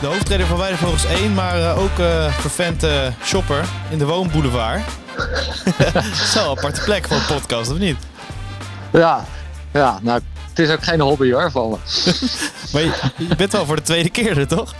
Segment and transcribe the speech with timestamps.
[0.00, 4.82] De hoofdtrainer van Weidevogels 1, maar uh, ook uh, vervent uh, shopper in de Woonboulevard.
[6.34, 7.96] Zo, aparte plek voor een podcast, of niet?
[8.92, 9.24] Ja,
[9.72, 11.76] ja nou, het is ook geen hobby hoor van me.
[12.72, 14.74] maar je, je, bent wel voor de tweede keer er, toch?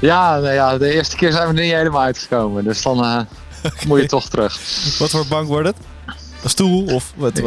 [0.00, 2.64] Ja, nou ja, de eerste keer zijn we er niet helemaal uitgekomen.
[2.64, 3.26] Dus dan okay.
[3.86, 4.58] moet je toch terug.
[4.98, 5.76] Wat voor bank wordt het?
[6.42, 7.42] Een stoel of wat?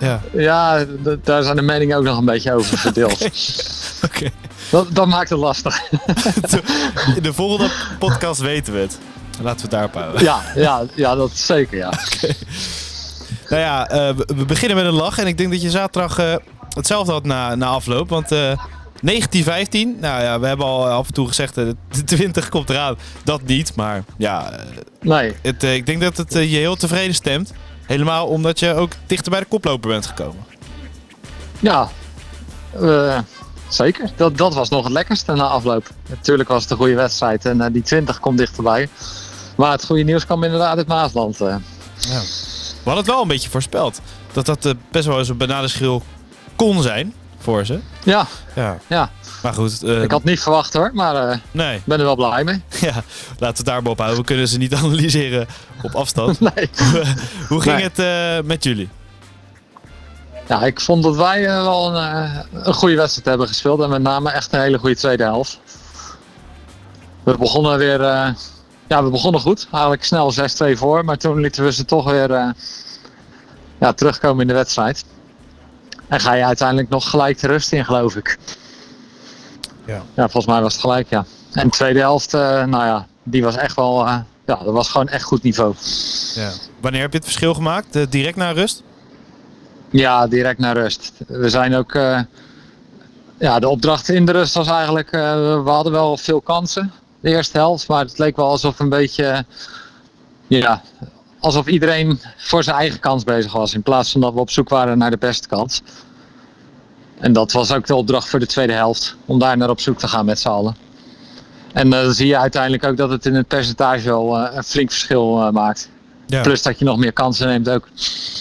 [0.00, 0.84] Ja, ja
[1.22, 3.12] daar zijn de meningen ook nog een beetje over verdeeld.
[4.04, 4.16] Oké.
[4.16, 4.32] Okay.
[4.70, 5.80] Dat, dat, maakt het lastig.
[7.16, 8.98] In de volgende podcast weten we het.
[9.40, 10.22] Laten we het daarop houden.
[10.22, 11.88] Ja, ja, ja dat zeker, ja.
[11.88, 12.36] Okay.
[13.48, 15.18] Nou ja, uh, we beginnen met een lach.
[15.18, 16.34] En ik denk dat je zaterdag uh,
[16.68, 18.08] hetzelfde had na, na afloop.
[18.08, 22.70] Want uh, 1915, nou ja, we hebben al af en toe gezegd, de 20 komt
[22.70, 22.96] eraan.
[23.24, 24.52] Dat niet, maar ja.
[25.00, 25.34] nee.
[25.42, 27.52] Het, ik denk dat het je heel tevreden stemt.
[27.90, 30.44] Helemaal omdat je ook dichter bij de koploper bent gekomen.
[31.60, 31.88] Ja,
[32.80, 33.18] uh,
[33.68, 34.10] zeker.
[34.16, 35.88] Dat, dat was nog het lekkerste na afloop.
[36.08, 38.88] Natuurlijk was het een goede wedstrijd en uh, die 20 komt dichterbij.
[39.56, 41.40] Maar het goede nieuws kwam inderdaad uit Maasland.
[41.40, 41.46] Uh.
[41.98, 42.20] Ja.
[42.20, 44.00] We hadden het wel een beetje voorspeld.
[44.32, 46.02] Dat dat best wel eens een bananenschil
[46.56, 47.78] kon zijn voor ze.
[48.04, 48.26] Ja.
[48.54, 48.78] Ja.
[48.86, 49.10] ja.
[49.42, 49.82] Maar goed.
[49.82, 51.76] ik had niet verwacht hoor, maar nee.
[51.76, 52.62] ik ben er wel blij mee.
[52.80, 53.04] Ja, laten
[53.38, 54.18] we het daarbij ophouden.
[54.18, 55.46] We kunnen ze niet analyseren
[55.82, 56.40] op afstand.
[56.54, 56.70] nee.
[57.48, 57.90] Hoe ging nee.
[57.94, 58.88] het uh, met jullie?
[60.48, 63.80] Ja, ik vond dat wij uh, wel een, uh, een, goede wedstrijd hebben gespeeld.
[63.80, 65.60] En met name echt een hele goede tweede helft.
[67.22, 68.00] We begonnen weer...
[68.86, 69.68] ja, we begonnen goed.
[69.72, 70.32] Eigenlijk snel
[70.74, 71.04] 6-2 voor.
[71.04, 72.54] Maar toen lieten we ze toch weer
[73.78, 75.04] ja, terugkomen in de wedstrijd.
[76.10, 78.38] En ga je uiteindelijk nog gelijk de rust in, geloof ik.
[79.86, 80.02] Ja.
[80.14, 81.24] ja, volgens mij was het gelijk, ja.
[81.52, 85.22] En de tweede helft, nou ja, die was echt wel ja, dat was gewoon echt
[85.24, 85.74] goed niveau.
[86.34, 86.50] Ja.
[86.80, 87.96] Wanneer heb je het verschil gemaakt?
[87.96, 88.82] Uh, direct na rust?
[89.90, 91.12] Ja, direct na rust.
[91.26, 91.92] We zijn ook.
[93.38, 95.10] Ja, de opdracht in de rust was eigenlijk.
[95.10, 96.92] We hadden wel veel kansen.
[97.20, 97.88] De eerste helft.
[97.88, 99.44] Maar het leek wel alsof een beetje.
[100.46, 100.82] ja,
[101.40, 103.74] alsof iedereen voor zijn eigen kans bezig was.
[103.74, 105.82] In plaats van dat we op zoek waren naar de beste kans.
[107.18, 109.16] En dat was ook de opdracht voor de tweede helft.
[109.26, 110.76] Om daar naar op zoek te gaan met z'n allen.
[111.72, 114.64] En uh, dan zie je uiteindelijk ook dat het in het percentage wel uh, een
[114.64, 115.88] flink verschil uh, maakt.
[116.26, 116.42] Ja.
[116.42, 117.88] Plus dat je nog meer kansen neemt ook.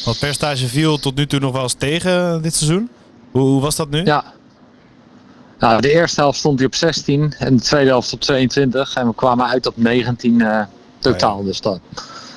[0.05, 2.89] Wat percentage viel tot nu toe nog wel eens tegen dit seizoen?
[3.31, 4.03] Hoe, hoe was dat nu?
[4.03, 4.23] Ja.
[5.59, 8.95] Nou, de eerste helft stond hij op 16 en de tweede helft op 22.
[8.95, 10.43] En we kwamen uit op 19
[10.99, 11.33] totaal.
[11.33, 11.45] Oh ja.
[11.45, 11.79] Dus dat,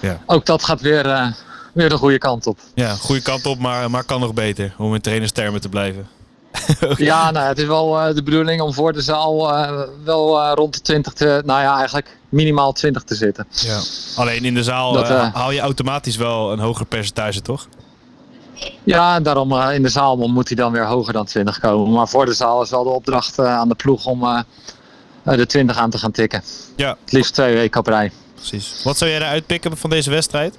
[0.03, 0.21] ja.
[0.27, 1.35] ook dat gaat weer,
[1.73, 2.59] weer de goede kant op.
[2.75, 4.75] Ja, goede kant op, maar, maar kan nog beter.
[4.79, 6.09] Om in trainerstermen te blijven.
[6.97, 10.75] ja, nou, het is wel uh, de bedoeling om voor de zaal uh, wel rond
[10.75, 13.47] de 20 te, nou ja, eigenlijk minimaal 20 te zitten.
[13.51, 13.81] Ja.
[14.17, 17.69] Alleen in de zaal Dat, eh, haal je automatisch wel een hoger percentage, toch?
[18.85, 21.93] Ja, daarom in de zaal moet hij dan weer hoger dan 20 komen.
[21.93, 24.45] Maar voor de zaal is wel de opdracht aan de ploeg om
[25.23, 26.43] de 20 aan te gaan tikken.
[26.77, 26.97] Ja.
[27.05, 28.13] Het liefst twee weken op rij.
[28.49, 28.83] Precies.
[28.83, 30.59] Wat zou jij eruit pikken van deze wedstrijd?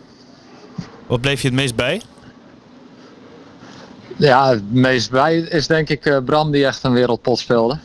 [1.07, 2.01] Wat bleef je het meest bij?
[4.17, 7.77] Ja, het meest bij is denk ik uh, Bram die echt een wereldpot speelde.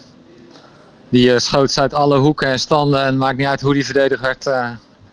[1.09, 3.85] Die uh, schoot ze uit alle hoeken en standen en maakt niet uit hoe die
[3.85, 4.47] verdedigd werd.
[4.47, 4.71] Uh,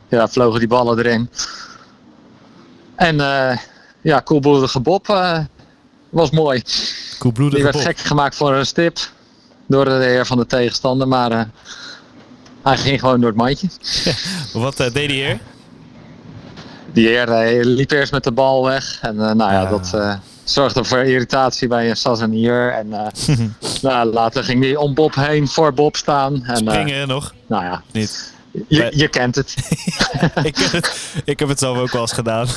[0.07, 1.29] ja, vlogen die ballen erin.
[2.95, 3.15] En
[4.01, 5.07] ja, koelbloedige Bob
[6.09, 6.63] was mooi.
[7.17, 7.85] Koelbloedige die werd Bob.
[7.85, 8.99] gek gemaakt voor een stip
[9.65, 11.49] door de heer van de tegenstander, maar
[12.69, 13.67] hij ging gewoon door het mandje.
[14.53, 15.39] Wat deed die heer?
[16.93, 19.69] Die heer liep eerst met de bal weg en nou ja, ja.
[19.69, 22.71] dat zorgde voor irritatie bij een Sazanier.
[22.71, 23.37] En uh,
[23.81, 26.43] nou, later ging hij om Bob heen voor Bob staan.
[26.45, 27.33] En, Springen uh, nog?
[27.47, 28.33] Nou ja, niet.
[28.67, 29.55] Je, je kent het.
[30.43, 31.13] ik, heb het.
[31.25, 32.47] ik heb het zelf ook wel eens gedaan.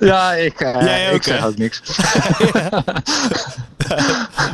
[0.00, 1.46] ja, ik, uh, Jij ook, ik zeg hè?
[1.46, 1.82] ook niks.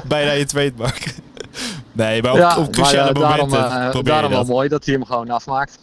[0.04, 1.14] Bijna je tweet, Mark.
[1.92, 4.94] Nee, maar op, ja, op cruciale maar, momenten daarom, probeer daarom wel mooi dat hij
[4.94, 5.78] hem gewoon afmaakt.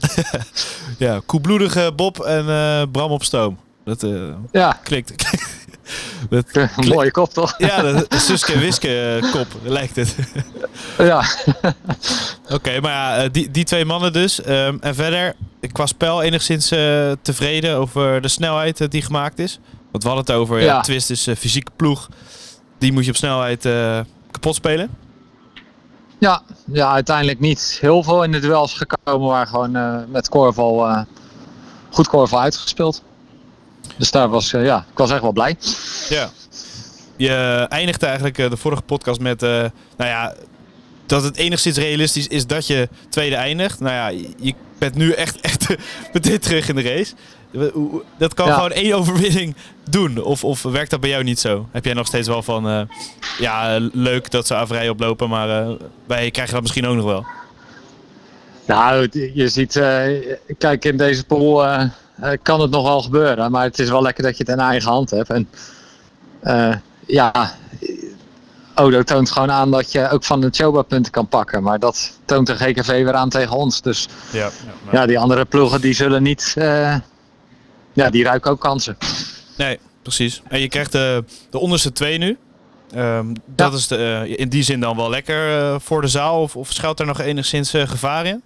[0.98, 2.46] ja, koelbloedige Bob en
[2.92, 3.58] Bram op stoom.
[3.84, 4.06] Dat
[4.52, 4.80] ja.
[4.84, 5.14] klikt.
[6.30, 7.54] Dat een mooie kop toch?
[7.58, 10.16] Ja, de Suske Wiske kop lijkt het.
[10.98, 11.24] ja.
[11.62, 14.48] Oké, okay, maar ja, die, die twee mannen dus.
[14.48, 15.36] Um, en verder,
[15.72, 19.60] qua spel enigszins uh, tevreden over de snelheid uh, die gemaakt is.
[19.92, 20.66] Want we hadden het over, ja.
[20.66, 22.10] ja Twist is uh, fysieke ploeg.
[22.78, 23.68] Die moet je op snelheid
[24.32, 24.90] kapot spelen.
[26.20, 31.06] Ja, ja, uiteindelijk niet heel veel in de duels gekomen, maar gewoon met korfbal
[31.90, 33.04] goed korfbal uitgespeeld.
[33.98, 35.56] Dus daar was, uh, ja, ik was echt wel blij.
[36.10, 36.30] Ja.
[37.16, 40.34] Je eindigde eigenlijk de vorige podcast met, nou ja,
[41.08, 43.80] dat het enigszins realistisch is dat je tweede eindigt.
[43.80, 45.68] Nou ja, je bent nu echt, echt
[46.14, 47.14] meteen terug in de race.
[48.18, 48.54] Dat kan Ja.
[48.54, 49.56] gewoon één overwinning
[49.90, 50.24] doen.
[50.24, 51.68] Of, of werkt dat bij jou niet zo?
[51.72, 52.88] Heb jij nog steeds wel van,
[53.40, 57.26] ja, leuk dat ze averij oplopen, maar wij krijgen dat misschien ook nog wel.
[58.66, 59.74] Nou, je ziet,
[60.58, 61.66] kijk, in deze pool
[62.42, 63.52] kan het nog wel gebeuren.
[63.52, 65.30] Maar het is wel lekker dat je het in eigen hand hebt.
[65.30, 65.50] En
[67.08, 67.56] ja,
[68.80, 71.64] Odo toont gewoon aan dat je ook van de Choba punten kan pakken.
[71.64, 73.82] Maar dat toont de GKV weer aan tegen ons.
[73.82, 74.52] Dus ja, ja,
[74.92, 76.56] ja die andere ploegen die zullen niet...
[76.58, 76.96] Uh,
[77.94, 78.98] ja, die ruiken ook kansen.
[79.58, 80.42] Nee, precies.
[80.48, 82.38] En je krijgt de, de onderste twee nu.
[82.96, 86.42] Um, dat is de, uh, in die zin dan wel lekker uh, voor de zaal.
[86.42, 88.42] Of, of schuilt er nog enigszins gevaar in?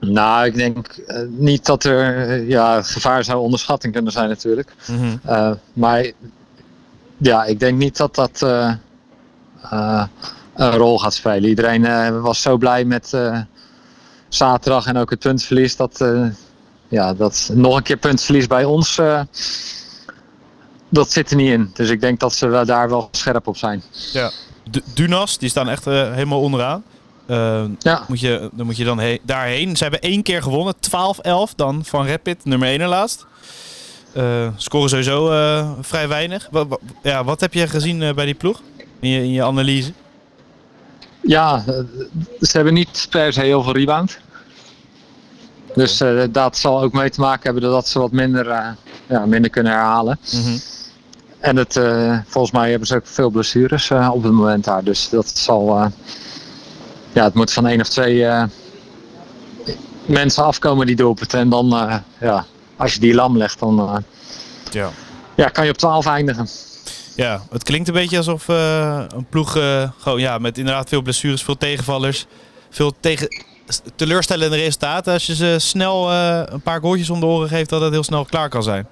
[0.00, 0.86] Nou, ik denk
[1.28, 2.42] niet dat er...
[2.42, 4.72] ja, gevaar zou onderschatting kunnen zijn natuurlijk.
[4.86, 5.58] Mm -hmm.
[5.72, 6.12] maar
[7.24, 8.72] ja, ik denk niet dat dat uh,
[9.72, 10.04] uh,
[10.54, 11.48] een rol gaat spelen.
[11.48, 13.16] Iedereen uh, was zo blij met
[14.28, 15.76] zaterdag en ook het puntverlies.
[15.76, 16.04] Dat,
[16.88, 19.00] ja, dat nog een keer puntverlies bij ons,
[20.88, 21.70] dat zit er niet in.
[21.74, 23.82] Dus ik denk dat ze daar wel scherp op zijn.
[24.12, 24.30] Ja.
[24.94, 26.84] Dunas, die staan echt helemaal onderaan.
[27.78, 28.04] ja.
[28.08, 29.76] moet je, dan moet je dan he daarheen.
[29.76, 30.74] Ze hebben één keer gewonnen,
[31.50, 33.18] 12-11 dan van Rapid, nummer 1 helaas.
[33.18, 33.26] Uh,
[34.56, 36.48] scoren sowieso uh, vrij weinig.
[36.50, 38.62] Wat, ja, wat heb je gezien uh, bij die ploeg
[39.00, 39.92] in je, in je analyse?
[41.20, 41.64] Ja,
[42.40, 44.18] ze hebben niet per se heel veel rebound.
[45.74, 48.46] Dus dat zal ook mee te maken hebben dat ze wat minder,
[49.06, 50.18] ja, minder kunnen herhalen.
[50.32, 50.58] Mm -hmm.
[51.38, 51.80] En het,
[52.26, 54.84] volgens mij hebben ze ook veel blessures op het moment daar.
[54.84, 55.90] Dus dat zal.
[57.12, 58.26] ja, het moet van één of twee
[60.06, 61.38] mensen afkomen die doelpunten.
[61.38, 62.46] En dan ja,
[62.76, 63.96] als je die lam legt, dan uh,
[64.70, 64.90] ja.
[65.34, 66.48] Ja, kan je op 12 eindigen.
[67.16, 71.02] Ja, het klinkt een beetje alsof uh, een ploeg uh, gewoon, ja, met inderdaad veel
[71.02, 72.26] blessures, veel tegenvallers,
[72.70, 73.28] veel tegen,
[73.96, 75.12] teleurstellende resultaten.
[75.12, 78.24] Als je ze snel een paar goaltjes om de oren geeft, dat het heel snel
[78.24, 78.86] klaar kan zijn.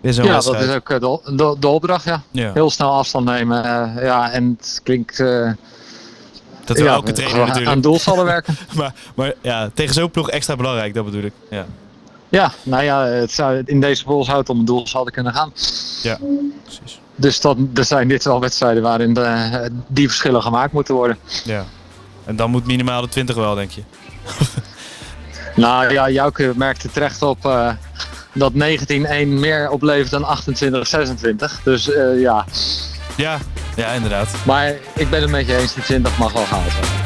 [0.00, 0.44] Ja, wedstrijd.
[0.44, 0.88] dat is ook
[1.26, 2.22] de, de, de opdracht, ja.
[2.30, 2.52] ja.
[2.52, 3.62] Heel snel afstand nemen.
[4.02, 5.16] ja, en het klinkt...
[5.16, 7.66] dat we ja, elke trainer natuurlijk.
[7.66, 8.56] aan doel zullen werken.
[8.76, 11.32] maar, maar ja, tegen zo'n ploeg extra belangrijk, dat bedoel ik.
[11.50, 11.66] Ja.
[12.30, 15.34] Ja, nou ja, het zou, in deze pool zou het om een doel zouden kunnen
[15.34, 15.52] gaan.
[16.02, 16.18] Ja,
[16.64, 17.00] precies.
[17.14, 21.18] Dus dat, er zijn dit wel wedstrijden waarin de, die verschillen gemaakt moeten worden.
[21.44, 21.64] Ja,
[22.24, 23.82] en dan moet minimaal de 20 wel, denk je?
[25.62, 27.72] nou ja, Jouke merkte terecht op uh,
[28.32, 28.56] dat 19-1
[29.26, 30.38] meer oplevert dan
[31.58, 31.62] 28-26.
[31.64, 32.44] Dus uh, ja.
[33.16, 33.38] Ja,
[33.76, 34.28] ja, inderdaad.
[34.46, 36.99] Maar ik ben het met je eens, de 20 mag wel gehaald worden.